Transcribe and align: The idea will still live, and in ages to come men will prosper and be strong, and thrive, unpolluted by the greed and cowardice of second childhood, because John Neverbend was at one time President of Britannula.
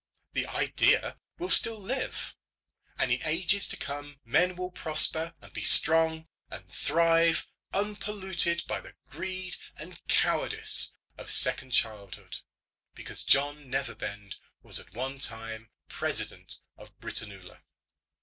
The 0.33 0.47
idea 0.47 1.19
will 1.37 1.51
still 1.51 1.79
live, 1.79 2.33
and 2.97 3.11
in 3.11 3.21
ages 3.21 3.67
to 3.67 3.77
come 3.77 4.19
men 4.25 4.55
will 4.55 4.71
prosper 4.71 5.35
and 5.39 5.53
be 5.53 5.63
strong, 5.63 6.27
and 6.49 6.67
thrive, 6.73 7.45
unpolluted 7.71 8.63
by 8.65 8.81
the 8.81 8.95
greed 9.11 9.57
and 9.75 10.01
cowardice 10.07 10.95
of 11.19 11.29
second 11.29 11.69
childhood, 11.73 12.37
because 12.95 13.23
John 13.23 13.69
Neverbend 13.69 14.37
was 14.63 14.79
at 14.79 14.95
one 14.95 15.19
time 15.19 15.69
President 15.87 16.57
of 16.77 16.99
Britannula. 16.99 17.59